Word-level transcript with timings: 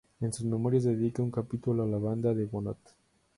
En 0.19 0.33
sus 0.33 0.47
memorias 0.47 0.83
dedica 0.85 1.21
un 1.21 1.29
capítulo 1.29 1.83
a 1.83 1.87
la 1.87 1.99
Banda 1.99 2.33
de 2.33 2.47
Bonnot. 2.47 2.79